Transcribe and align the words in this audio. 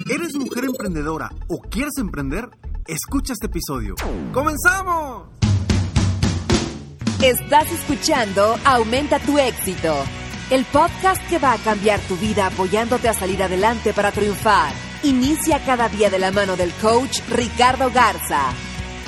¿Eres 0.00 0.34
mujer 0.34 0.64
emprendedora 0.64 1.30
o 1.48 1.60
quieres 1.60 1.96
emprender? 1.98 2.50
Escucha 2.86 3.32
este 3.32 3.46
episodio. 3.46 3.94
¡Comenzamos! 4.32 5.28
Estás 7.22 7.70
escuchando 7.72 8.58
Aumenta 8.64 9.18
tu 9.20 9.38
éxito, 9.38 9.94
el 10.50 10.64
podcast 10.66 11.22
que 11.28 11.38
va 11.38 11.52
a 11.52 11.58
cambiar 11.58 12.00
tu 12.00 12.16
vida 12.16 12.48
apoyándote 12.48 13.08
a 13.08 13.14
salir 13.14 13.42
adelante 13.42 13.94
para 13.94 14.10
triunfar. 14.10 14.74
Inicia 15.04 15.64
cada 15.64 15.88
día 15.88 16.10
de 16.10 16.18
la 16.18 16.32
mano 16.32 16.56
del 16.56 16.72
coach 16.82 17.20
Ricardo 17.30 17.90
Garza, 17.90 18.52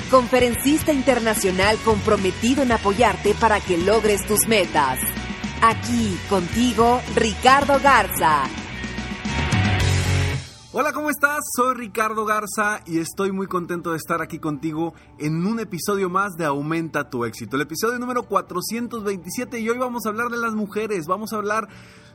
conferencista 0.09 0.93
internacional 0.93 1.77
comprometido 1.83 2.63
en 2.63 2.71
apoyarte 2.71 3.35
para 3.35 3.59
que 3.59 3.77
logres 3.77 4.25
tus 4.25 4.47
metas. 4.47 4.99
Aquí 5.61 6.17
contigo, 6.29 7.01
Ricardo 7.13 7.79
Garza. 7.83 8.45
Hola, 10.79 10.93
¿cómo 10.93 11.09
estás? 11.09 11.39
Soy 11.55 11.73
Ricardo 11.73 12.23
Garza 12.23 12.81
y 12.85 12.99
estoy 12.99 13.31
muy 13.31 13.47
contento 13.47 13.93
de 13.93 13.97
estar 13.97 14.21
aquí 14.21 14.37
contigo 14.37 14.93
en 15.17 15.43
un 15.43 15.59
episodio 15.59 16.07
más 16.07 16.33
de 16.37 16.45
Aumenta 16.45 17.09
tu 17.09 17.25
éxito, 17.25 17.55
el 17.55 17.63
episodio 17.63 17.97
número 17.97 18.27
427 18.27 19.59
y 19.59 19.69
hoy 19.69 19.79
vamos 19.79 20.05
a 20.05 20.09
hablar 20.09 20.29
de 20.29 20.37
las 20.37 20.53
mujeres, 20.53 21.07
vamos 21.07 21.33
a 21.33 21.37
hablar 21.37 21.67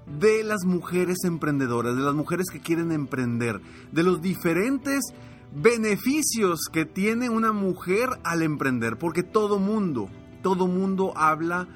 de 0.07 0.45
las 0.45 0.65
mujeres 0.65 1.25
emprendedoras, 1.25 1.97
de 1.97 2.03
las 2.03 2.15
mujeres 2.15 2.51
que 2.53 2.61
quieren 2.61 2.93
emprender, 2.93 3.61
de 3.91 4.05
los 4.05 4.23
diferentes 4.23 5.07
beneficios 5.53 6.69
que 6.73 6.85
tiene 6.85 7.31
una 7.31 7.51
mujer 7.51 8.11
al 8.23 8.43
emprender, 8.43 8.97
porque 8.97 9.25
todo 9.25 9.59
mundo, 9.59 10.09
todo 10.41 10.69
mundo 10.69 11.13
habla 11.17 11.67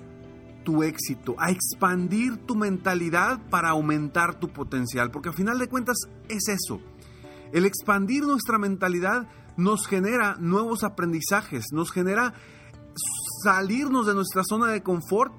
tu 0.67 0.83
éxito, 0.83 1.37
a 1.39 1.53
expandir 1.53 2.39
tu 2.39 2.57
mentalidad 2.57 3.39
para 3.51 3.71
aumentar 3.71 4.41
tu 4.41 4.49
potencial, 4.49 5.13
porque 5.13 5.29
al 5.29 5.37
final 5.37 5.61
de 5.61 5.69
cuentas 5.69 5.97
es 6.29 6.49
eso. 6.49 6.81
El 7.53 7.65
expandir 7.65 8.25
nuestra 8.25 8.59
mentalidad 8.59 9.29
nos 9.57 9.87
genera 9.87 10.37
nuevos 10.41 10.83
aprendizajes, 10.83 11.67
nos 11.71 11.93
genera 11.93 12.35
salirnos 13.45 14.09
de 14.09 14.15
nuestra 14.15 14.43
zona 14.43 14.73
de 14.73 14.83
confort 14.83 15.33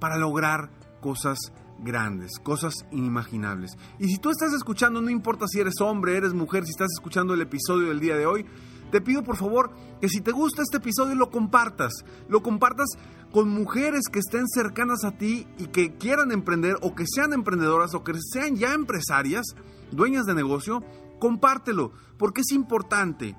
para 0.00 0.18
lograr 0.18 0.70
cosas 1.00 1.38
grandes, 1.78 2.40
cosas 2.42 2.74
inimaginables. 2.90 3.78
Y 4.00 4.08
si 4.08 4.18
tú 4.18 4.30
estás 4.30 4.52
escuchando, 4.54 5.00
no 5.00 5.08
importa 5.08 5.46
si 5.46 5.60
eres 5.60 5.80
hombre, 5.80 6.16
eres 6.16 6.34
mujer, 6.34 6.64
si 6.64 6.72
estás 6.72 6.90
escuchando 6.92 7.32
el 7.32 7.42
episodio 7.42 7.90
del 7.90 8.00
día 8.00 8.16
de 8.16 8.26
hoy, 8.26 8.44
te 8.90 9.00
pido 9.00 9.22
por 9.22 9.36
favor 9.36 9.70
que 10.00 10.08
si 10.08 10.20
te 10.20 10.32
gusta 10.32 10.62
este 10.62 10.78
episodio 10.78 11.14
lo 11.14 11.30
compartas, 11.30 11.92
lo 12.28 12.42
compartas 12.42 12.88
con 13.32 13.48
mujeres 13.48 14.02
que 14.12 14.20
estén 14.20 14.46
cercanas 14.48 15.04
a 15.04 15.12
ti 15.12 15.46
y 15.58 15.66
que 15.66 15.96
quieran 15.96 16.30
emprender 16.30 16.76
o 16.82 16.94
que 16.94 17.04
sean 17.06 17.32
emprendedoras 17.32 17.94
o 17.94 18.04
que 18.04 18.12
sean 18.32 18.56
ya 18.56 18.74
empresarias, 18.74 19.44
dueñas 19.90 20.24
de 20.26 20.34
negocio, 20.34 20.84
compártelo, 21.18 21.92
porque 22.16 22.42
es 22.42 22.52
importante 22.52 23.36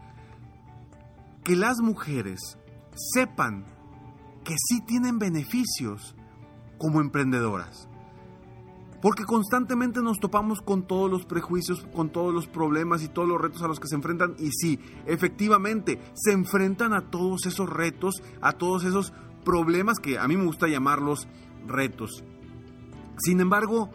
que 1.44 1.56
las 1.56 1.80
mujeres 1.80 2.58
sepan 3.14 3.66
que 4.44 4.56
sí 4.58 4.82
tienen 4.82 5.20
beneficios 5.20 6.16
como 6.78 7.00
emprendedoras. 7.00 7.88
Porque 9.06 9.24
constantemente 9.24 10.02
nos 10.02 10.18
topamos 10.18 10.62
con 10.62 10.88
todos 10.88 11.12
los 11.12 11.28
prejuicios, 11.28 11.86
con 11.94 12.10
todos 12.10 12.34
los 12.34 12.48
problemas 12.48 13.04
y 13.04 13.08
todos 13.08 13.28
los 13.28 13.40
retos 13.40 13.62
a 13.62 13.68
los 13.68 13.80
que 13.80 13.88
se 13.88 13.94
enfrentan. 13.94 14.34
Y 14.40 14.50
sí, 14.50 14.80
efectivamente, 15.06 16.02
se 16.16 16.32
enfrentan 16.32 16.92
a 16.92 17.12
todos 17.12 17.46
esos 17.46 17.70
retos, 17.70 18.24
a 18.42 18.54
todos 18.54 18.84
esos 18.84 19.14
problemas 19.44 20.00
que 20.00 20.18
a 20.18 20.28
mí 20.28 20.36
me 20.36 20.46
gusta 20.46 20.68
llamarlos 20.68 21.28
retos. 21.68 22.24
Sin 23.20 23.42
embargo, 23.42 23.92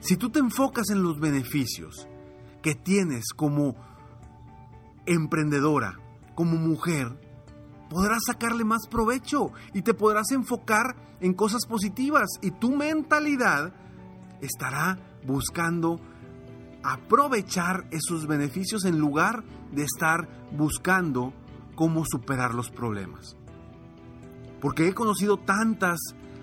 si 0.00 0.16
tú 0.16 0.28
te 0.30 0.40
enfocas 0.40 0.90
en 0.90 1.04
los 1.04 1.20
beneficios 1.20 2.08
que 2.62 2.74
tienes 2.74 3.26
como 3.32 3.76
emprendedora, 5.06 6.00
como 6.34 6.56
mujer, 6.56 7.16
podrás 7.88 8.22
sacarle 8.26 8.64
más 8.64 8.88
provecho 8.88 9.52
y 9.72 9.82
te 9.82 9.94
podrás 9.94 10.32
enfocar 10.32 10.96
en 11.20 11.32
cosas 11.32 11.64
positivas 11.64 12.28
y 12.42 12.50
tu 12.50 12.74
mentalidad 12.74 13.72
estará 14.40 14.98
buscando 15.26 16.00
aprovechar 16.82 17.86
esos 17.90 18.26
beneficios 18.26 18.84
en 18.84 18.98
lugar 18.98 19.44
de 19.72 19.84
estar 19.84 20.28
buscando 20.52 21.32
cómo 21.74 22.04
superar 22.04 22.54
los 22.54 22.70
problemas. 22.70 23.36
Porque 24.60 24.88
he 24.88 24.94
conocido 24.94 25.38
tantas, 25.38 25.98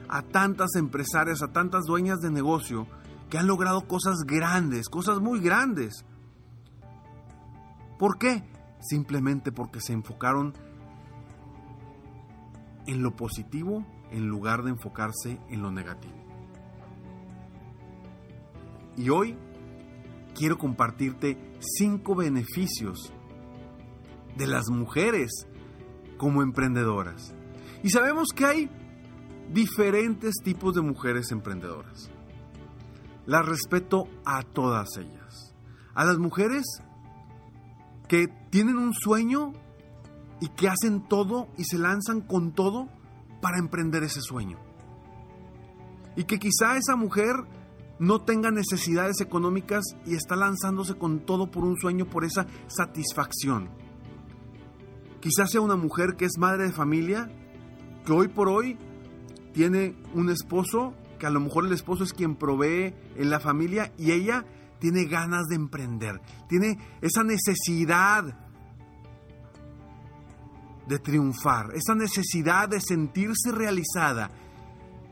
a 0.10 0.22
tantas 0.22 0.76
empresarias, 0.76 1.42
a 1.42 1.52
tantas 1.52 1.86
dueñas 1.86 2.20
de 2.20 2.32
negocio 2.32 2.88
que 3.30 3.38
han 3.38 3.48
logrado 3.48 3.88
cosas 3.88 4.24
grandes, 4.26 4.90
cosas 4.90 5.20
muy 5.20 5.40
grandes. 5.40 6.06
¿Por 8.00 8.18
qué? 8.18 8.44
Simplemente 8.80 9.52
porque 9.52 9.82
se 9.82 9.94
enfocaron 9.94 10.54
en 12.86 13.04
lo 13.04 13.16
positivo 13.16 13.86
en 14.12 14.28
lugar 14.28 14.64
de 14.64 14.72
enfocarse 14.72 15.40
en 15.50 15.62
lo 15.62 15.72
negativo. 15.72 16.27
Y 18.98 19.10
hoy 19.10 19.38
quiero 20.36 20.58
compartirte 20.58 21.38
cinco 21.60 22.16
beneficios 22.16 23.14
de 24.36 24.48
las 24.48 24.70
mujeres 24.70 25.48
como 26.18 26.42
emprendedoras. 26.42 27.34
Y 27.84 27.90
sabemos 27.90 28.30
que 28.36 28.46
hay 28.46 28.70
diferentes 29.54 30.36
tipos 30.44 30.74
de 30.74 30.82
mujeres 30.82 31.32
emprendedoras. 31.32 32.10
Las 33.26 33.46
respeto 33.46 34.08
a 34.26 34.42
todas 34.42 34.98
ellas. 34.98 35.54
A 35.94 36.04
las 36.04 36.18
mujeres 36.18 36.66
que 38.08 38.28
tienen 38.50 38.78
un 38.78 38.94
sueño 38.94 39.54
y 40.40 40.50
que 40.50 40.70
hacen 40.70 41.08
todo 41.08 41.48
y 41.58 41.66
se 41.66 41.78
lanzan 41.78 42.22
con 42.22 42.54
todo 42.54 42.88
para 43.42 43.60
emprender 43.60 44.04
ese 44.04 44.22
sueño. 44.22 44.58
Y 46.16 46.24
que 46.24 46.40
quizá 46.40 46.78
esa 46.78 46.96
mujer 46.96 47.36
no 48.00 48.22
tenga 48.22 48.52
necesidades 48.52 49.22
económicas 49.22 49.84
y 50.06 50.16
está 50.16 50.36
lanzándose 50.36 50.96
con 50.96 51.20
todo 51.20 51.50
por 51.50 51.64
un 51.64 51.78
sueño, 51.78 52.06
por 52.06 52.24
esa 52.24 52.46
satisfacción. 52.68 53.70
Quizás 55.20 55.52
sea 55.52 55.62
una 55.62 55.76
mujer 55.76 56.16
que 56.16 56.26
es 56.26 56.38
madre 56.38 56.66
de 56.66 56.72
familia, 56.72 57.30
que 58.06 58.12
hoy 58.14 58.28
por 58.28 58.48
hoy 58.48 58.78
tiene 59.54 59.96
un 60.14 60.30
esposo, 60.30 60.94
que 61.20 61.26
a 61.26 61.32
lo 61.32 61.40
mejor 61.40 61.66
el 61.66 61.74
esposo 61.74 62.04
es 62.04 62.14
quien 62.14 62.36
provee 62.36 62.94
en 63.16 63.30
la 63.30 63.40
familia 63.40 63.92
y 63.98 64.12
ella 64.12 64.46
tiene 64.80 65.06
ganas 65.06 65.48
de 65.48 65.56
emprender, 65.56 66.22
tiene 66.48 66.78
esa 67.02 67.24
necesidad 67.24 68.48
de 70.88 71.00
triunfar, 71.00 71.72
esa 71.76 71.96
necesidad 71.96 72.70
de 72.70 72.80
sentirse 72.80 73.52
realizada. 73.52 74.32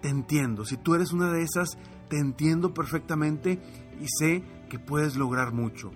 Te 0.02 0.10
entiendo, 0.10 0.64
si 0.66 0.78
tú 0.78 0.96
eres 0.96 1.12
una 1.12 1.32
de 1.32 1.42
esas, 1.42 1.78
te 2.10 2.18
entiendo 2.18 2.74
perfectamente 2.74 3.60
y 4.00 4.08
sé 4.08 4.44
que 4.70 4.80
puedes 4.80 5.16
lograr 5.16 5.54
mucho. 5.54 5.92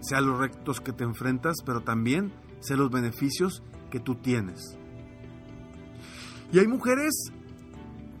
Sea 0.00 0.20
los 0.20 0.38
retos 0.38 0.80
que 0.80 0.92
te 0.92 1.04
enfrentas, 1.04 1.56
pero 1.64 1.82
también 1.82 2.32
sé 2.60 2.76
los 2.76 2.90
beneficios 2.90 3.62
que 3.90 4.00
tú 4.00 4.16
tienes. 4.16 4.76
Y 6.52 6.58
hay 6.58 6.68
mujeres 6.68 7.32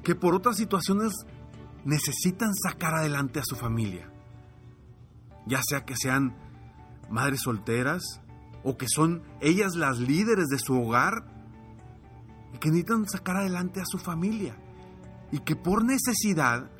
que 0.02 0.14
por 0.14 0.34
otras 0.34 0.56
situaciones 0.56 1.12
necesitan 1.84 2.54
sacar 2.54 2.94
adelante 2.94 3.38
a 3.40 3.44
su 3.44 3.56
familia. 3.56 4.10
Ya 5.46 5.60
sea 5.62 5.84
que 5.84 5.94
sean 5.96 6.36
madres 7.08 7.42
solteras 7.42 8.02
o 8.64 8.76
que 8.76 8.86
son 8.88 9.22
ellas 9.40 9.76
las 9.76 9.98
líderes 9.98 10.48
de 10.48 10.58
su 10.58 10.74
hogar 10.74 11.24
y 12.52 12.58
que 12.58 12.68
necesitan 12.68 13.08
sacar 13.08 13.36
adelante 13.36 13.80
a 13.80 13.86
su 13.86 13.98
familia 13.98 14.56
y 15.30 15.40
que 15.40 15.56
por 15.56 15.84
necesidad 15.84 16.70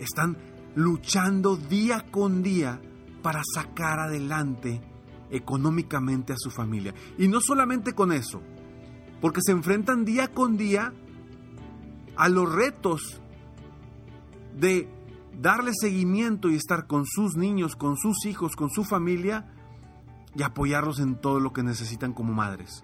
están 0.00 0.36
luchando 0.74 1.56
día 1.56 2.06
con 2.10 2.42
día 2.42 2.80
para 3.22 3.42
sacar 3.54 4.00
adelante 4.00 4.80
económicamente 5.30 6.32
a 6.32 6.38
su 6.38 6.50
familia. 6.50 6.94
Y 7.18 7.28
no 7.28 7.40
solamente 7.40 7.92
con 7.92 8.12
eso, 8.12 8.42
porque 9.20 9.40
se 9.42 9.52
enfrentan 9.52 10.04
día 10.04 10.28
con 10.28 10.56
día 10.56 10.92
a 12.16 12.28
los 12.28 12.52
retos 12.52 13.20
de 14.58 14.88
darle 15.38 15.72
seguimiento 15.78 16.50
y 16.50 16.56
estar 16.56 16.86
con 16.86 17.06
sus 17.06 17.36
niños, 17.36 17.76
con 17.76 17.96
sus 17.96 18.26
hijos, 18.26 18.56
con 18.56 18.70
su 18.70 18.84
familia 18.84 19.46
y 20.34 20.42
apoyarlos 20.42 21.00
en 21.00 21.20
todo 21.20 21.40
lo 21.40 21.52
que 21.52 21.62
necesitan 21.62 22.12
como 22.12 22.32
madres. 22.32 22.82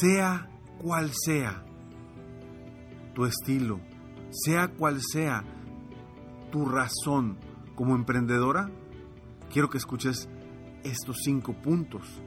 Sea 0.00 0.50
cual 0.78 1.12
sea 1.14 1.64
tu 3.14 3.24
estilo, 3.24 3.80
sea 4.30 4.68
cual 4.68 5.00
sea 5.00 5.44
tu 6.50 6.66
razón 6.66 7.38
como 7.74 7.94
emprendedora, 7.94 8.70
quiero 9.52 9.70
que 9.70 9.78
escuches 9.78 10.28
estos 10.82 11.18
cinco 11.24 11.54
puntos 11.54 12.20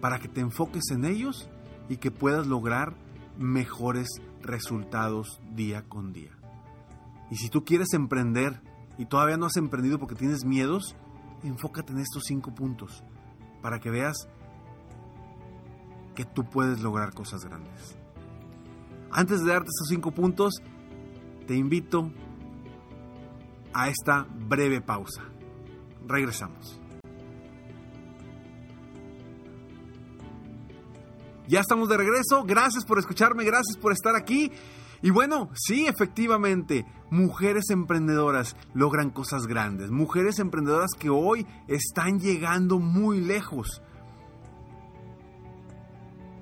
para 0.00 0.18
que 0.18 0.28
te 0.28 0.40
enfoques 0.40 0.90
en 0.90 1.04
ellos 1.04 1.48
y 1.88 1.96
que 1.96 2.10
puedas 2.10 2.46
lograr 2.46 2.94
mejores 3.36 4.08
resultados 4.42 5.40
día 5.54 5.82
con 5.88 6.12
día. 6.12 6.30
Y 7.30 7.36
si 7.36 7.50
tú 7.50 7.64
quieres 7.64 7.92
emprender 7.92 8.62
y 8.96 9.06
todavía 9.06 9.36
no 9.36 9.46
has 9.46 9.56
emprendido 9.56 9.98
porque 9.98 10.14
tienes 10.14 10.44
miedos, 10.44 10.96
enfócate 11.42 11.92
en 11.92 11.98
estos 11.98 12.24
cinco 12.26 12.54
puntos 12.54 13.02
para 13.62 13.80
que 13.80 13.90
veas 13.90 14.28
que 16.14 16.24
tú 16.24 16.44
puedes 16.44 16.80
lograr 16.80 17.12
cosas 17.12 17.44
grandes. 17.44 17.97
Antes 19.10 19.40
de 19.40 19.52
darte 19.52 19.68
estos 19.68 19.88
cinco 19.88 20.10
puntos, 20.10 20.54
te 21.46 21.54
invito 21.56 22.10
a 23.72 23.88
esta 23.88 24.26
breve 24.48 24.80
pausa. 24.80 25.22
Regresamos. 26.06 26.80
Ya 31.48 31.60
estamos 31.60 31.88
de 31.88 31.96
regreso. 31.96 32.44
Gracias 32.44 32.84
por 32.84 32.98
escucharme, 32.98 33.44
gracias 33.44 33.78
por 33.78 33.92
estar 33.92 34.14
aquí. 34.14 34.52
Y 35.00 35.10
bueno, 35.10 35.48
sí, 35.54 35.86
efectivamente, 35.86 36.84
mujeres 37.10 37.70
emprendedoras 37.70 38.56
logran 38.74 39.10
cosas 39.10 39.46
grandes. 39.46 39.90
Mujeres 39.90 40.38
emprendedoras 40.40 40.90
que 40.98 41.08
hoy 41.08 41.46
están 41.68 42.18
llegando 42.18 42.78
muy 42.78 43.20
lejos. 43.20 43.80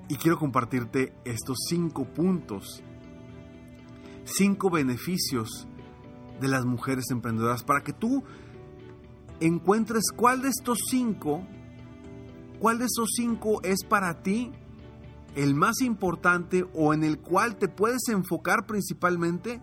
Y 0.09 0.15
quiero 0.15 0.39
compartirte 0.39 1.13
estos 1.25 1.57
cinco 1.67 2.05
puntos, 2.05 2.81
cinco 4.23 4.69
beneficios 4.69 5.67
de 6.39 6.47
las 6.47 6.65
mujeres 6.65 7.05
emprendedoras 7.11 7.63
para 7.63 7.83
que 7.83 7.93
tú 7.93 8.23
encuentres 9.39 10.11
cuál 10.15 10.41
de 10.41 10.49
estos 10.49 10.79
cinco, 10.89 11.45
cuál 12.59 12.79
de 12.79 12.85
esos 12.85 13.09
cinco 13.15 13.61
es 13.63 13.83
para 13.83 14.21
ti 14.21 14.51
el 15.35 15.53
más 15.53 15.81
importante 15.81 16.65
o 16.73 16.93
en 16.93 17.03
el 17.03 17.19
cual 17.19 17.57
te 17.57 17.67
puedes 17.67 18.07
enfocar 18.09 18.65
principalmente 18.65 19.61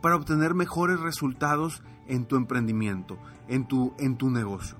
para 0.00 0.16
obtener 0.16 0.54
mejores 0.54 1.00
resultados 1.00 1.82
en 2.06 2.26
tu 2.26 2.36
emprendimiento, 2.36 3.18
en 3.48 3.66
tu, 3.66 3.94
en 3.98 4.16
tu 4.16 4.30
negocio. 4.30 4.76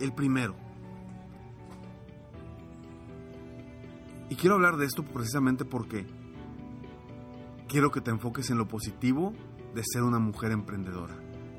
El 0.00 0.12
primero. 0.12 0.61
Y 4.32 4.34
quiero 4.34 4.54
hablar 4.54 4.78
de 4.78 4.86
esto 4.86 5.04
precisamente 5.04 5.66
porque 5.66 6.06
quiero 7.68 7.90
que 7.90 8.00
te 8.00 8.10
enfoques 8.10 8.48
en 8.48 8.56
lo 8.56 8.66
positivo 8.66 9.34
de 9.74 9.82
ser 9.84 10.04
una 10.04 10.18
mujer 10.18 10.52
emprendedora, 10.52 11.14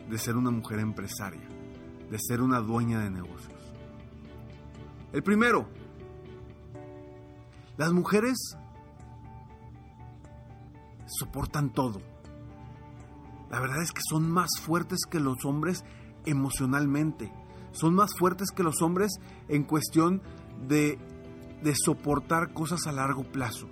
de 0.09 0.17
ser 0.17 0.35
una 0.35 0.49
mujer 0.49 0.79
empresaria, 0.79 1.47
de 2.09 2.17
ser 2.17 2.41
una 2.41 2.61
dueña 2.61 2.99
de 3.01 3.11
negocios. 3.11 3.53
El 5.11 5.21
primero, 5.21 5.67
las 7.77 7.93
mujeres 7.93 8.57
soportan 11.05 11.73
todo. 11.73 12.01
La 13.51 13.59
verdad 13.59 13.83
es 13.83 13.91
que 13.91 14.01
son 14.09 14.31
más 14.31 14.49
fuertes 14.59 15.01
que 15.07 15.19
los 15.19 15.45
hombres 15.45 15.85
emocionalmente. 16.25 17.31
Son 17.71 17.93
más 17.93 18.17
fuertes 18.17 18.49
que 18.49 18.63
los 18.63 18.81
hombres 18.81 19.11
en 19.47 19.61
cuestión 19.61 20.23
de, 20.67 20.97
de 21.63 21.73
soportar 21.75 22.53
cosas 22.53 22.87
a 22.87 22.91
largo 22.91 23.23
plazo. 23.23 23.67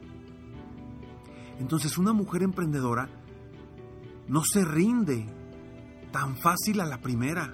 Entonces 1.59 1.97
una 1.97 2.13
mujer 2.13 2.43
emprendedora 2.43 3.09
no 4.27 4.43
se 4.43 4.65
rinde 4.65 5.25
tan 6.11 6.37
fácil 6.37 6.79
a 6.81 6.85
la 6.85 6.99
primera 6.99 7.53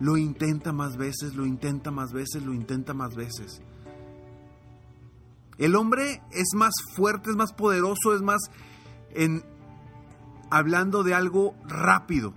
lo 0.00 0.16
intenta 0.16 0.72
más 0.72 0.96
veces, 0.96 1.34
lo 1.34 1.46
intenta 1.46 1.90
más 1.90 2.12
veces, 2.12 2.42
lo 2.42 2.52
intenta 2.52 2.94
más 2.94 3.14
veces. 3.14 3.62
El 5.58 5.76
hombre 5.76 6.20
es 6.32 6.48
más 6.56 6.74
fuerte, 6.96 7.30
es 7.30 7.36
más 7.36 7.52
poderoso, 7.52 8.14
es 8.14 8.22
más 8.22 8.40
en 9.10 9.44
hablando 10.50 11.02
de 11.02 11.14
algo 11.14 11.54
rápido. 11.66 12.34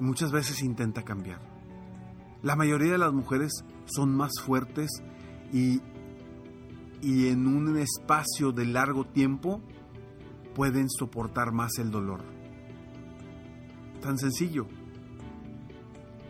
Muchas 0.00 0.32
veces 0.32 0.62
intenta 0.62 1.02
cambiar. 1.02 1.40
La 2.42 2.56
mayoría 2.56 2.92
de 2.92 2.98
las 2.98 3.12
mujeres 3.12 3.64
son 3.88 4.14
más 4.14 4.32
fuertes 4.44 4.90
y, 5.52 5.80
y 7.00 7.28
en 7.28 7.46
un 7.46 7.76
espacio 7.78 8.52
de 8.52 8.66
largo 8.66 9.04
tiempo 9.04 9.60
pueden 10.54 10.88
soportar 10.90 11.52
más 11.52 11.78
el 11.78 11.90
dolor. 11.90 12.22
Tan 14.00 14.18
sencillo. 14.18 14.66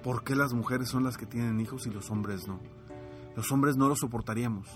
¿Por 0.03 0.25
qué 0.25 0.35
las 0.35 0.55
mujeres 0.55 0.89
son 0.89 1.05
las 1.05 1.17
que 1.17 1.27
tienen 1.27 1.61
hijos 1.61 1.87
y 1.87 1.91
los 1.91 2.11
hombres 2.11 2.47
no? 2.47 2.61
Los 3.37 3.51
hombres 3.53 3.77
no 3.77 3.89
lo 3.89 3.97
soportaríamos. 3.97 4.69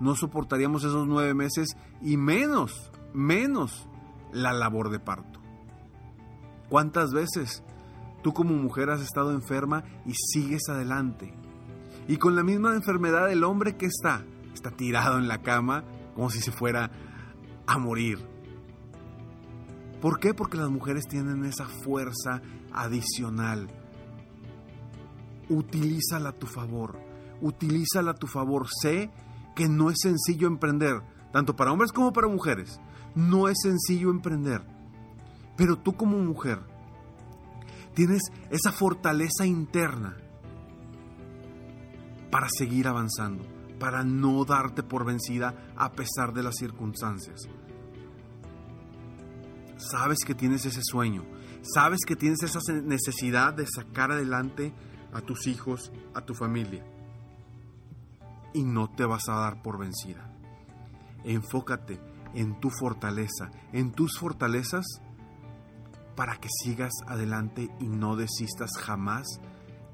No 0.00 0.14
soportaríamos 0.14 0.84
esos 0.84 1.06
nueve 1.06 1.34
meses 1.34 1.76
y 2.00 2.16
menos, 2.16 2.90
menos 3.12 3.86
la 4.32 4.52
labor 4.52 4.90
de 4.90 4.98
parto. 4.98 5.40
¿Cuántas 6.68 7.12
veces 7.12 7.62
tú 8.22 8.32
como 8.32 8.54
mujer 8.54 8.90
has 8.90 9.00
estado 9.00 9.32
enferma 9.32 9.84
y 10.06 10.14
sigues 10.14 10.68
adelante? 10.68 11.34
Y 12.08 12.16
con 12.16 12.36
la 12.36 12.42
misma 12.42 12.74
enfermedad 12.74 13.30
el 13.30 13.44
hombre 13.44 13.76
que 13.76 13.86
está, 13.86 14.24
está 14.52 14.70
tirado 14.70 15.18
en 15.18 15.28
la 15.28 15.42
cama 15.42 15.84
como 16.14 16.30
si 16.30 16.40
se 16.40 16.52
fuera 16.52 16.90
a 17.66 17.78
morir. 17.78 18.18
¿Por 20.00 20.18
qué? 20.18 20.34
Porque 20.34 20.56
las 20.58 20.68
mujeres 20.68 21.04
tienen 21.08 21.44
esa 21.44 21.66
fuerza 21.66 22.42
adicional 22.72 23.68
utilízala 25.48 26.30
a 26.30 26.38
tu 26.38 26.46
favor. 26.46 26.98
Utilízala 27.40 28.12
a 28.12 28.14
tu 28.14 28.26
favor. 28.26 28.66
Sé 28.80 29.10
que 29.54 29.68
no 29.68 29.90
es 29.90 29.98
sencillo 30.00 30.46
emprender, 30.46 31.02
tanto 31.32 31.54
para 31.56 31.72
hombres 31.72 31.92
como 31.92 32.12
para 32.12 32.28
mujeres. 32.28 32.80
No 33.14 33.48
es 33.48 33.58
sencillo 33.62 34.10
emprender. 34.10 34.62
Pero 35.56 35.76
tú 35.76 35.94
como 35.94 36.18
mujer 36.18 36.60
tienes 37.94 38.22
esa 38.50 38.72
fortaleza 38.72 39.44
interna 39.44 40.16
para 42.32 42.48
seguir 42.48 42.88
avanzando, 42.88 43.44
para 43.78 44.02
no 44.04 44.46
darte 44.46 44.82
por 44.82 45.04
vencida 45.04 45.54
a 45.76 45.92
pesar 45.92 46.32
de 46.32 46.42
las 46.42 46.56
circunstancias. 46.56 47.42
Sabes 49.76 50.20
que 50.26 50.34
tienes 50.34 50.64
ese 50.64 50.80
sueño, 50.82 51.26
sabes 51.60 52.00
que 52.06 52.16
tienes 52.16 52.42
esa 52.42 52.58
necesidad 52.82 53.52
de 53.52 53.66
sacar 53.66 54.12
adelante 54.12 54.72
a 55.12 55.20
tus 55.20 55.46
hijos, 55.46 55.92
a 56.14 56.22
tu 56.22 56.32
familia. 56.32 56.82
Y 58.54 58.64
no 58.64 58.88
te 58.88 59.04
vas 59.04 59.28
a 59.28 59.34
dar 59.34 59.62
por 59.62 59.78
vencida. 59.78 60.32
Enfócate 61.24 62.00
en 62.32 62.58
tu 62.60 62.70
fortaleza, 62.70 63.50
en 63.74 63.92
tus 63.92 64.18
fortalezas, 64.18 64.86
para 66.16 66.36
que 66.36 66.48
sigas 66.62 66.92
adelante 67.06 67.68
y 67.78 67.88
no 67.88 68.16
desistas 68.16 68.70
jamás 68.80 69.26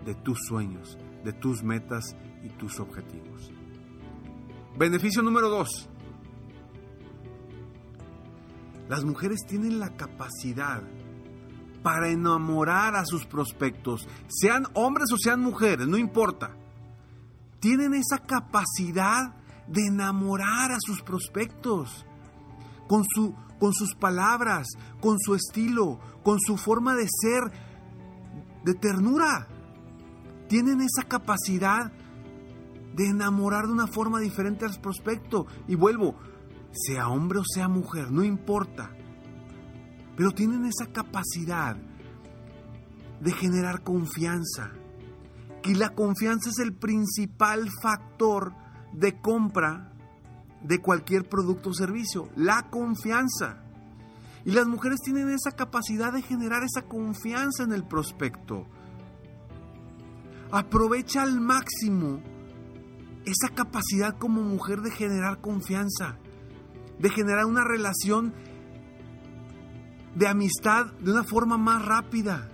de 0.05 0.15
tus 0.15 0.39
sueños, 0.47 0.99
de 1.25 1.33
tus 1.33 1.65
metas 1.65 2.15
y 2.43 2.49
tus 2.51 2.79
objetivos. 2.81 3.51
Beneficio 4.77 5.23
número 5.23 5.49
dos. 5.49 5.89
Las 8.89 9.05
mujeres 9.05 9.41
tienen 9.47 9.81
la 9.81 9.97
capacidad 9.97 10.83
para 11.83 12.09
enamorar 12.09 12.97
a 12.97 13.05
sus 13.05 13.27
prospectos, 13.27 14.09
sean 14.29 14.67
hombres 14.75 15.13
o 15.13 15.17
sean 15.19 15.41
mujeres, 15.41 15.87
no 15.87 15.97
importa. 15.97 16.57
Tienen 17.61 17.95
esa 17.95 18.19
capacidad 18.19 19.35
de 19.67 19.87
enamorar 19.87 20.73
a 20.73 20.79
sus 20.81 21.03
prospectos 21.03 22.07
con, 22.87 23.05
su, 23.05 23.35
con 23.59 23.75
sus 23.75 23.95
palabras, 23.95 24.69
con 25.01 25.19
su 25.19 25.35
estilo, 25.35 25.99
con 26.23 26.39
su 26.41 26.57
forma 26.57 26.95
de 26.95 27.07
ser, 27.09 27.53
de 28.65 28.75
ternura. 28.75 29.49
Tienen 30.49 30.81
esa 30.81 31.07
capacidad 31.07 31.93
de 32.99 33.07
enamorar 33.07 33.67
de 33.67 33.73
una 33.73 33.87
forma 33.87 34.19
diferente 34.19 34.65
al 34.65 34.79
prospecto. 34.81 35.47
Y 35.69 35.77
vuelvo, 35.77 36.17
sea 36.73 37.09
hombre 37.09 37.39
o 37.39 37.45
sea 37.45 37.69
mujer, 37.69 38.11
no 38.11 38.25
importa. 38.25 38.91
Pero 40.17 40.33
tienen 40.33 40.65
esa 40.65 40.93
capacidad 40.93 41.77
de 43.21 43.33
generar 43.33 43.85
confianza. 43.85 44.73
Y 45.63 45.75
la 45.75 45.91
confianza 45.91 46.51
es 46.51 46.59
el 46.59 46.75
principal 46.75 47.69
factor 47.81 48.53
de 48.93 49.21
compra 49.21 49.93
de 50.63 50.81
cualquier 50.81 51.29
producto 51.29 51.71
o 51.71 51.75
servicio. 51.75 52.29
La 52.35 52.69
confianza. 52.69 53.63
Y 54.45 54.51
las 54.51 54.67
mujeres 54.67 54.99
tienen 55.05 55.31
esa 55.31 55.53
capacidad 55.53 56.13
de 56.13 56.23
generar 56.23 56.65
esa 56.65 56.89
confianza 56.89 57.63
en 57.63 57.73
el 57.73 57.85
prospecto. 57.85 58.67
Aprovecha 60.51 61.23
al 61.23 61.41
máximo 61.41 62.23
esa 63.31 63.55
capacidad 63.55 64.17
como 64.19 64.43
mujer 64.43 64.81
de 64.81 64.91
generar 64.91 65.41
confianza, 65.41 66.17
de 66.99 67.11
generar 67.11 67.45
una 67.45 67.63
relación 67.63 68.33
de 70.15 70.27
amistad 70.27 70.87
de 71.01 71.13
una 71.13 71.25
forma 71.25 71.59
más 71.59 71.85
rápida, 71.85 72.49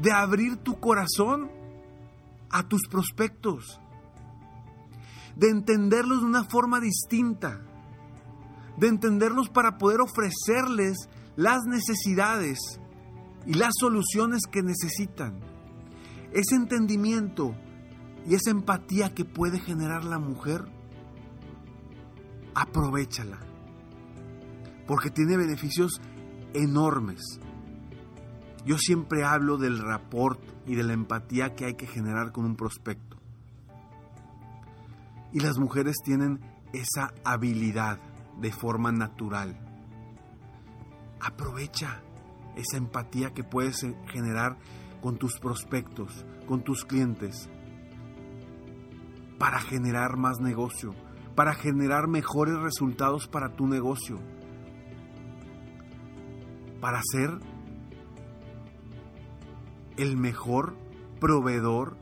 de 0.00 0.10
abrir 0.10 0.56
tu 0.56 0.80
corazón 0.80 1.50
a 2.50 2.62
tus 2.66 2.88
prospectos, 2.88 3.80
de 5.36 5.50
entenderlos 5.50 6.20
de 6.20 6.26
una 6.26 6.44
forma 6.44 6.80
distinta, 6.80 7.60
de 8.78 8.88
entenderlos 8.88 9.50
para 9.50 9.76
poder 9.76 10.00
ofrecerles 10.00 11.08
las 11.36 11.60
necesidades 11.66 12.58
y 13.46 13.54
las 13.54 13.74
soluciones 13.78 14.42
que 14.50 14.62
necesitan. 14.62 15.38
Ese 16.32 16.54
entendimiento 16.54 17.54
y 18.26 18.34
esa 18.34 18.50
empatía 18.50 19.14
que 19.14 19.24
puede 19.24 19.58
generar 19.58 20.04
la 20.04 20.18
mujer, 20.18 20.64
aprovechala. 22.54 23.38
Porque 24.86 25.10
tiene 25.10 25.36
beneficios 25.36 26.00
enormes. 26.52 27.20
Yo 28.66 28.76
siempre 28.76 29.24
hablo 29.24 29.56
del 29.56 29.78
rapport 29.78 30.40
y 30.66 30.74
de 30.74 30.82
la 30.82 30.92
empatía 30.92 31.54
que 31.54 31.64
hay 31.64 31.74
que 31.74 31.86
generar 31.86 32.32
con 32.32 32.44
un 32.44 32.56
prospecto. 32.56 33.16
Y 35.32 35.40
las 35.40 35.58
mujeres 35.58 35.96
tienen 36.04 36.40
esa 36.72 37.14
habilidad 37.24 38.00
de 38.40 38.52
forma 38.52 38.92
natural. 38.92 39.58
Aprovecha 41.20 42.02
esa 42.56 42.76
empatía 42.76 43.32
que 43.32 43.44
puedes 43.44 43.86
generar 44.08 44.58
con 45.00 45.16
tus 45.16 45.38
prospectos, 45.38 46.24
con 46.46 46.62
tus 46.62 46.84
clientes, 46.84 47.48
para 49.40 49.58
generar 49.58 50.18
más 50.18 50.38
negocio, 50.38 50.94
para 51.34 51.54
generar 51.54 52.08
mejores 52.08 52.58
resultados 52.58 53.26
para 53.26 53.56
tu 53.56 53.66
negocio, 53.66 54.18
para 56.78 57.00
ser 57.10 57.30
el 59.96 60.18
mejor 60.18 60.76
proveedor 61.20 61.96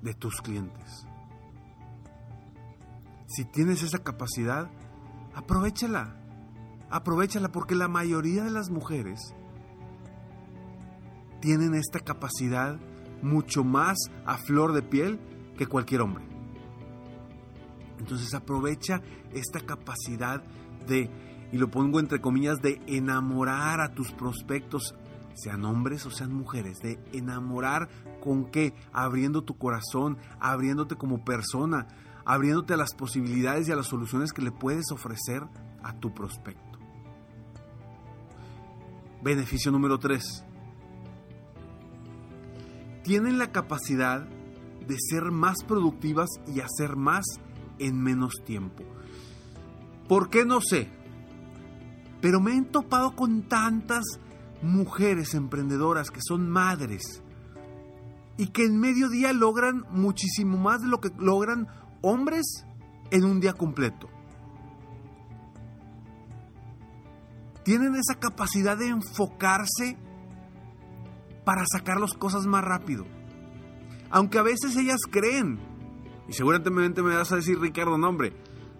de 0.00 0.14
tus 0.14 0.40
clientes. 0.42 1.08
Si 3.26 3.44
tienes 3.44 3.82
esa 3.82 4.04
capacidad, 4.04 4.70
aprovechala. 5.34 6.20
Aprovechala 6.88 7.48
porque 7.48 7.74
la 7.74 7.88
mayoría 7.88 8.44
de 8.44 8.50
las 8.50 8.70
mujeres 8.70 9.34
tienen 11.40 11.74
esta 11.74 11.98
capacidad 11.98 12.78
mucho 13.22 13.64
más 13.64 13.98
a 14.24 14.36
flor 14.36 14.72
de 14.72 14.82
piel 14.82 15.18
que 15.58 15.66
cualquier 15.66 16.02
hombre. 16.02 16.33
Entonces 17.98 18.34
aprovecha 18.34 19.00
esta 19.32 19.60
capacidad 19.60 20.42
de, 20.86 21.10
y 21.52 21.58
lo 21.58 21.70
pongo 21.70 22.00
entre 22.00 22.20
comillas, 22.20 22.60
de 22.60 22.80
enamorar 22.86 23.80
a 23.80 23.94
tus 23.94 24.12
prospectos, 24.12 24.94
sean 25.34 25.64
hombres 25.64 26.06
o 26.06 26.10
sean 26.10 26.32
mujeres, 26.32 26.78
de 26.78 26.98
enamorar 27.12 27.88
con 28.20 28.50
qué? 28.50 28.74
Abriendo 28.92 29.42
tu 29.42 29.56
corazón, 29.56 30.18
abriéndote 30.40 30.96
como 30.96 31.24
persona, 31.24 31.88
abriéndote 32.24 32.74
a 32.74 32.78
las 32.78 32.94
posibilidades 32.94 33.68
y 33.68 33.72
a 33.72 33.76
las 33.76 33.86
soluciones 33.86 34.32
que 34.32 34.42
le 34.42 34.52
puedes 34.52 34.90
ofrecer 34.90 35.42
a 35.82 35.94
tu 35.94 36.14
prospecto. 36.14 36.78
Beneficio 39.22 39.72
número 39.72 39.98
3. 39.98 40.44
Tienen 43.02 43.38
la 43.38 43.52
capacidad 43.52 44.26
de 44.86 44.96
ser 44.98 45.30
más 45.30 45.64
productivas 45.64 46.28
y 46.46 46.60
hacer 46.60 46.96
más 46.96 47.24
en 47.78 48.02
menos 48.02 48.34
tiempo. 48.44 48.84
¿Por 50.08 50.30
qué 50.30 50.44
no 50.44 50.60
sé? 50.60 50.88
Pero 52.20 52.40
me 52.40 52.56
he 52.56 52.62
topado 52.62 53.14
con 53.14 53.42
tantas 53.42 54.04
mujeres 54.62 55.34
emprendedoras 55.34 56.10
que 56.10 56.20
son 56.22 56.48
madres 56.48 57.22
y 58.36 58.48
que 58.48 58.64
en 58.64 58.78
medio 58.78 59.08
día 59.08 59.32
logran 59.32 59.84
muchísimo 59.90 60.56
más 60.58 60.82
de 60.82 60.88
lo 60.88 61.00
que 61.00 61.10
logran 61.18 61.68
hombres 62.02 62.66
en 63.10 63.24
un 63.24 63.40
día 63.40 63.52
completo. 63.52 64.08
Tienen 67.62 67.94
esa 67.94 68.18
capacidad 68.18 68.76
de 68.76 68.88
enfocarse 68.88 69.96
para 71.44 71.64
sacar 71.70 72.00
las 72.00 72.12
cosas 72.14 72.46
más 72.46 72.64
rápido. 72.64 73.06
Aunque 74.10 74.38
a 74.38 74.42
veces 74.42 74.76
ellas 74.76 75.00
creen 75.10 75.58
y 76.28 76.32
seguramente 76.32 77.02
me 77.02 77.16
vas 77.16 77.32
a 77.32 77.36
decir, 77.36 77.58
Ricardo, 77.58 77.98
no 77.98 78.08
hombre, 78.08 78.32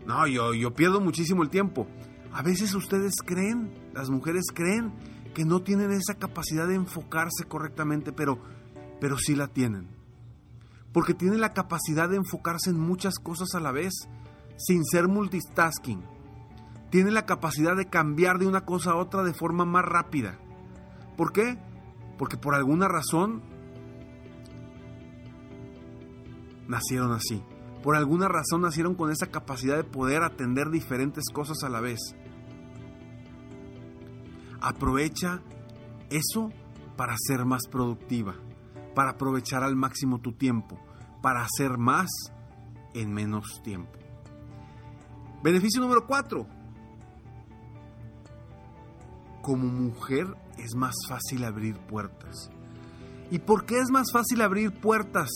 no, 0.07 0.27
yo, 0.27 0.55
yo 0.55 0.75
pierdo 0.75 1.01
muchísimo 1.01 1.43
el 1.43 1.51
tiempo. 1.51 1.87
A 2.33 2.43
veces 2.43 2.75
ustedes 2.75 3.15
creen, 3.25 3.73
las 3.93 4.11
mujeres 4.11 4.45
creen 4.53 4.93
que 5.35 5.45
no 5.45 5.63
tienen 5.63 5.91
esa 5.91 6.15
capacidad 6.15 6.67
de 6.67 6.75
enfocarse 6.75 7.45
correctamente, 7.47 8.13
pero, 8.13 8.39
pero 9.01 9.19
sí 9.19 9.35
la 9.35 9.49
tienen. 9.49 9.89
Porque 10.93 11.15
tienen 11.15 11.41
la 11.41 11.53
capacidad 11.53 12.09
de 12.09 12.17
enfocarse 12.17 12.71
en 12.71 12.79
muchas 12.79 13.19
cosas 13.19 13.49
a 13.55 13.61
la 13.61 13.73
vez, 13.73 13.93
sin 14.57 14.85
ser 14.85 15.09
multitasking. 15.09 16.03
Tienen 16.91 17.15
la 17.15 17.27
capacidad 17.27 17.77
de 17.77 17.89
cambiar 17.89 18.39
de 18.39 18.47
una 18.47 18.65
cosa 18.65 18.93
a 18.93 18.97
otra 18.97 19.25
de 19.25 19.35
forma 19.35 19.65
más 19.65 19.85
rápida. 19.85 20.39
¿Por 21.17 21.33
qué? 21.33 21.59
Porque 22.19 22.37
por 22.37 22.55
alguna 22.55 22.89
razón 22.89 23.43
nacieron 26.69 27.13
así. 27.13 27.43
Por 27.83 27.97
alguna 27.97 28.29
razón 28.29 28.63
nacieron 28.63 28.95
con 28.95 29.11
esa 29.11 29.27
capacidad 29.27 29.77
de 29.77 29.85
poder 29.85 30.23
atender 30.23 30.71
diferentes 30.71 31.25
cosas 31.33 31.63
a 31.65 31.69
la 31.69 31.81
vez. 31.81 32.01
Aprovecha 34.61 35.43
eso 36.11 36.51
para 36.97 37.15
ser 37.19 37.45
más 37.45 37.67
productiva, 37.71 38.35
para 38.95 39.11
aprovechar 39.11 39.63
al 39.63 39.77
máximo 39.77 40.21
tu 40.21 40.33
tiempo, 40.33 40.79
para 41.21 41.43
hacer 41.45 41.77
más 41.77 42.09
en 42.95 43.13
menos 43.13 43.61
tiempo. 43.63 43.99
Beneficio 45.43 45.83
número 45.83 46.07
4. 46.07 46.65
como 49.45 49.67
mujer 49.67 50.27
es 50.57 50.75
más 50.75 50.95
fácil 51.07 51.45
abrir 51.45 51.77
puertas. 51.77 52.51
¿Y 53.31 53.39
por 53.41 53.67
qué 53.67 53.79
es 53.79 53.91
más 53.91 54.11
fácil 54.11 54.41
abrir 54.41 54.73
puertas? 54.73 55.29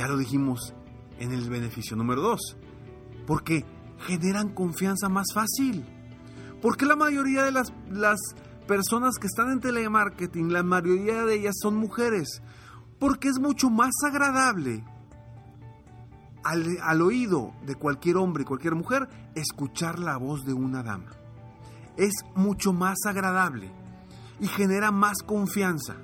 Ya 0.00 0.08
lo 0.08 0.16
dijimos 0.16 0.72
en 1.18 1.30
el 1.32 1.50
beneficio 1.50 1.94
número 1.94 2.22
2. 2.22 2.56
Porque 3.26 3.66
generan 3.98 4.54
confianza 4.54 5.10
más 5.10 5.26
fácil. 5.34 5.84
Porque 6.62 6.86
la 6.86 6.96
mayoría 6.96 7.44
de 7.44 7.52
las, 7.52 7.74
las 7.90 8.18
personas 8.66 9.18
que 9.20 9.26
están 9.26 9.50
en 9.50 9.60
telemarketing, 9.60 10.54
la 10.54 10.62
mayoría 10.62 11.26
de 11.26 11.34
ellas 11.34 11.54
son 11.60 11.76
mujeres. 11.76 12.40
Porque 12.98 13.28
es 13.28 13.38
mucho 13.38 13.68
más 13.68 13.90
agradable 14.02 14.82
al, 16.44 16.78
al, 16.82 17.02
oído 17.02 17.52
de 17.66 17.74
cualquier 17.74 18.16
hombre 18.16 18.44
y 18.44 18.46
cualquier 18.46 18.76
mujer 18.76 19.06
escuchar 19.34 19.98
la 19.98 20.16
voz 20.16 20.46
de 20.46 20.54
una 20.54 20.82
dama. 20.82 21.10
Es 21.98 22.14
mucho 22.34 22.72
más 22.72 22.96
agradable 23.04 23.70
y 24.40 24.46
genera 24.46 24.92
más 24.92 25.18
confianza. 25.18 25.96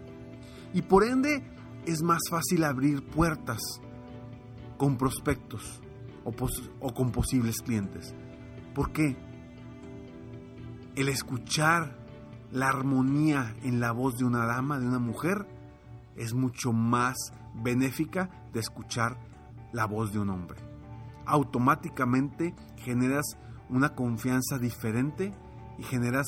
Y 0.74 0.82
por 0.82 1.02
ende 1.02 1.42
es 1.86 2.02
más 2.02 2.20
fácil 2.28 2.62
abrir 2.62 3.02
puertas 3.02 3.80
con 4.76 4.96
prospectos 4.96 5.80
o, 6.24 6.92
con 6.92 7.12
posibles 7.12 7.62
clientes. 7.62 8.14
¿Por 8.74 8.92
qué? 8.92 9.16
El 10.94 11.08
escuchar 11.08 11.96
la 12.50 12.68
armonía 12.68 13.54
en 13.62 13.80
la 13.80 13.92
voz 13.92 14.16
de 14.18 14.24
una 14.24 14.46
dama, 14.46 14.78
de 14.78 14.86
una 14.86 14.98
mujer, 14.98 15.46
es 16.16 16.34
mucho 16.34 16.72
más 16.72 17.16
benéfica 17.54 18.30
de 18.52 18.60
escuchar 18.60 19.18
la 19.72 19.86
voz 19.86 20.12
de 20.12 20.18
un 20.18 20.30
hombre. 20.30 20.58
Automáticamente 21.26 22.54
generas 22.76 23.36
una 23.68 23.94
confianza 23.94 24.58
diferente 24.58 25.32
y 25.78 25.82
generas 25.82 26.26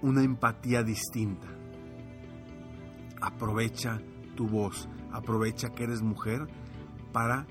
una 0.00 0.22
empatía 0.22 0.82
distinta. 0.82 1.48
Aprovecha 3.20 4.00
tu 4.36 4.48
voz, 4.48 4.88
aprovecha 5.12 5.70
que 5.70 5.84
eres 5.84 6.02
mujer 6.02 6.48
para 7.12 7.46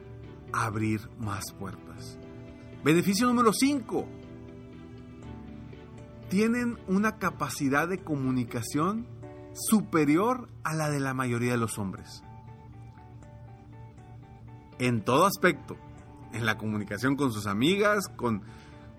abrir 0.54 1.10
más 1.20 1.54
puertas. 1.54 2.18
Beneficio 2.84 3.28
número 3.28 3.54
5. 3.54 4.08
Tienen 6.30 6.78
una 6.88 7.18
capacidad 7.18 7.88
de 7.88 8.00
comunicación 8.00 9.06
superior 9.54 10.50
a 10.64 10.74
la 10.74 10.90
de 10.90 11.00
la 11.00 11.14
mayoría 11.14 11.52
de 11.52 11.58
los 11.58 11.78
hombres. 11.78 12.24
En 14.80 15.04
todo 15.04 15.26
aspecto. 15.26 15.78
En 16.34 16.46
la 16.46 16.58
comunicación 16.58 17.18
con 17.18 17.32
sus 17.34 17.46
amigas, 17.46 18.08
con, 18.16 18.42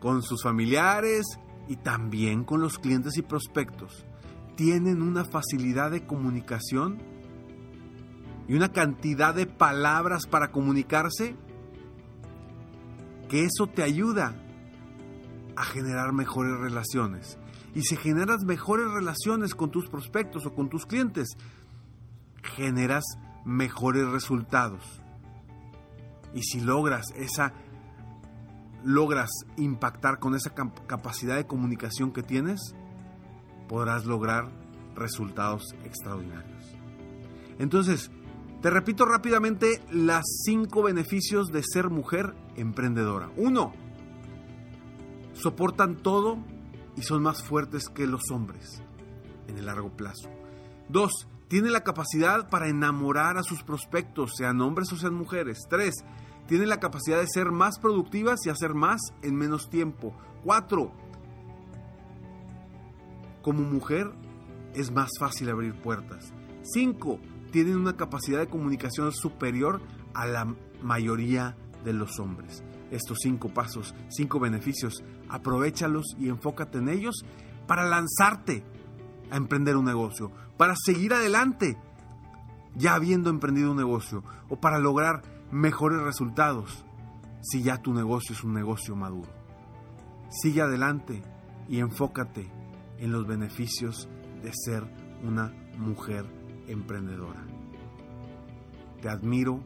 con 0.01 0.23
sus 0.23 0.43
familiares 0.43 1.25
y 1.67 1.77
también 1.77 2.45
con 2.45 2.61
los 2.61 2.79
clientes 2.79 3.17
y 3.17 3.23
prospectos. 3.23 4.05
Tienen 4.55 5.01
una 5.01 5.25
facilidad 5.25 5.91
de 5.91 6.07
comunicación 6.07 6.99
y 8.53 8.55
una 8.55 8.71
cantidad 8.71 9.35
de 9.35 9.47
palabras 9.47 10.27
para 10.27 10.53
comunicarse 10.53 11.37
que 13.31 13.47
eso 13.47 13.67
te 13.67 13.83
ayuda 13.83 14.35
a 15.57 15.65
generar 15.65 16.13
mejores 16.13 16.61
relaciones. 16.61 17.39
Y 17.75 17.81
si 17.81 17.97
generas 17.97 18.45
mejores 18.45 18.91
relaciones 18.91 19.55
con 19.55 19.71
tus 19.71 19.89
prospectos 19.89 20.45
o 20.45 20.55
con 20.55 20.69
tus 20.69 20.85
clientes, 20.85 21.29
generas 22.43 23.05
mejores 23.47 24.07
resultados. 24.09 25.01
Y 26.35 26.43
si 26.43 26.61
logras 26.61 27.07
esa 27.17 27.55
logras 28.85 29.31
impactar 29.57 30.19
con 30.19 30.35
esa 30.35 30.53
capacidad 30.87 31.37
de 31.37 31.47
comunicación 31.47 32.13
que 32.13 32.23
tienes, 32.23 32.75
podrás 33.67 34.05
lograr 34.05 34.51
resultados 34.95 35.75
extraordinarios. 35.87 36.77
Entonces, 37.59 38.11
te 38.63 38.71
repito 38.71 39.05
rápidamente 39.05 39.83
las 39.91 40.23
cinco 40.45 40.85
beneficios 40.85 41.49
de 41.49 41.65
ser 41.65 41.91
mujer 41.91 42.33
emprendedora. 42.55 43.29
Uno, 43.37 43.73
soportan 45.35 45.97
todo 45.97 46.39
y 46.97 47.03
son 47.03 47.23
más 47.23 47.43
fuertes 47.43 47.89
que 47.89 48.07
los 48.07 48.31
hombres 48.31 48.81
en 49.49 49.59
el 49.59 49.67
largo 49.67 49.91
plazo. 49.91 50.31
Dos, 50.89 51.27
tiene 51.49 51.71
la 51.71 51.83
capacidad 51.83 52.49
para 52.51 52.69
enamorar 52.69 53.37
a 53.37 53.43
sus 53.43 53.65
prospectos, 53.65 54.33
sean 54.37 54.61
hombres 54.61 54.93
o 54.93 54.97
sean 54.97 55.15
mujeres. 55.15 55.59
Tres, 55.69 55.97
tiene 56.47 56.67
la 56.67 56.79
capacidad 56.79 57.19
de 57.19 57.27
ser 57.27 57.51
más 57.51 57.81
productivas 57.81 58.47
y 58.47 58.51
hacer 58.51 58.75
más 58.75 59.01
en 59.23 59.35
menos 59.35 59.71
tiempo. 59.71 60.15
Cuatro, 60.45 60.93
como 63.43 63.63
mujer 63.63 64.13
es 64.75 64.93
más 64.93 65.11
fácil 65.19 65.51
abrir 65.51 65.75
puertas. 65.75 66.33
Cinco, 66.63 67.19
tienen 67.53 67.77
una 67.77 67.97
capacidad 67.97 68.41
de 68.41 68.49
comunicación 68.49 69.13
superior 69.13 69.81
a 70.15 70.27
la 70.27 70.53
mayoría 70.83 71.57
de 71.85 71.93
los 71.93 72.19
hombres. 72.19 72.65
Estos 72.91 73.19
cinco 73.23 73.51
pasos, 73.51 73.95
cinco 74.09 74.41
beneficios, 74.41 75.05
aprovechalos 75.29 76.17
y 76.19 76.29
enfócate 76.29 76.79
en 76.79 76.89
ellos 76.89 77.25
para 77.69 77.89
lanzarte 77.89 78.65
a 79.31 79.37
emprender 79.37 79.77
un 79.77 79.85
negocio, 79.85 80.33
para 80.57 80.75
seguir 80.85 81.15
adelante 81.15 81.79
ya 82.75 82.95
habiendo 82.95 83.31
emprendido 83.31 83.71
un 83.71 83.77
negocio 83.77 84.25
o 84.49 84.57
para 84.57 84.79
lograr 84.79 85.23
mejores 85.51 86.01
resultados 86.01 86.85
si 87.43 87.63
ya 87.63 87.83
tu 87.83 87.93
negocio 87.93 88.35
es 88.35 88.45
un 88.45 88.55
negocio 88.55 88.97
maduro. 88.97 89.31
Sigue 90.31 90.63
adelante 90.63 91.23
y 91.69 91.81
enfócate 91.81 92.51
en 92.99 93.13
los 93.13 93.27
beneficios 93.27 94.09
de 94.43 94.53
ser 94.55 94.85
una 95.23 95.53
mujer 95.77 96.42
emprendedora. 96.67 97.45
Te 99.01 99.09
admiro 99.09 99.61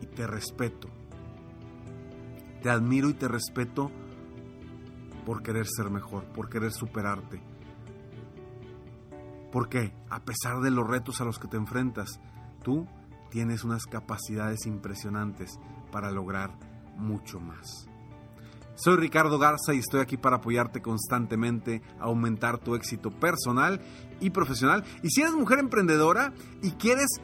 y 0.00 0.06
te 0.06 0.26
respeto. 0.26 0.88
Te 2.62 2.70
admiro 2.70 3.08
y 3.08 3.14
te 3.14 3.28
respeto 3.28 3.90
por 5.24 5.42
querer 5.42 5.66
ser 5.66 5.90
mejor, 5.90 6.24
por 6.24 6.48
querer 6.48 6.72
superarte. 6.72 7.40
Porque 9.52 9.92
a 10.08 10.20
pesar 10.20 10.60
de 10.60 10.70
los 10.70 10.86
retos 10.88 11.20
a 11.20 11.24
los 11.24 11.38
que 11.38 11.48
te 11.48 11.56
enfrentas, 11.56 12.20
tú 12.62 12.86
tienes 13.30 13.64
unas 13.64 13.86
capacidades 13.86 14.66
impresionantes 14.66 15.58
para 15.90 16.10
lograr 16.10 16.50
mucho 16.96 17.40
más. 17.40 17.89
Soy 18.82 18.96
Ricardo 18.96 19.38
Garza 19.38 19.74
y 19.74 19.78
estoy 19.78 20.00
aquí 20.00 20.16
para 20.16 20.36
apoyarte 20.36 20.80
constantemente 20.80 21.82
a 21.98 22.04
aumentar 22.04 22.56
tu 22.56 22.74
éxito 22.74 23.10
personal 23.10 23.78
y 24.20 24.30
profesional. 24.30 24.84
Y 25.02 25.10
si 25.10 25.20
eres 25.20 25.34
mujer 25.34 25.58
emprendedora 25.58 26.32
y 26.62 26.70
quieres 26.72 27.20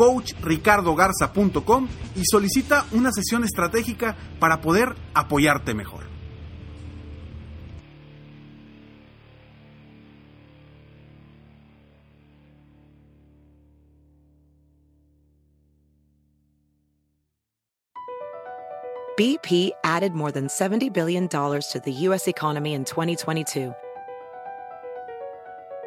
coachricardogarza.com 0.00 1.88
y 2.16 2.22
solicita 2.24 2.86
una 2.92 3.12
sesión 3.12 3.44
estratégica 3.44 4.16
para 4.38 4.62
poder 4.62 4.96
apoyarte 5.12 5.74
mejor. 5.74 6.08
BP 19.18 19.72
added 19.84 20.14
more 20.14 20.32
than 20.32 20.46
$70 20.46 20.94
billion 20.94 21.28
to 21.28 21.82
the 21.84 21.92
U.S. 22.08 22.26
economy 22.26 22.72
in 22.72 22.86
2022. 22.86 23.74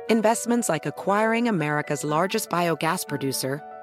Investments 0.08 0.70
like 0.70 0.86
acquiring 0.86 1.48
America's 1.48 2.04
largest 2.04 2.52
biogas 2.52 3.08
producer 3.08 3.60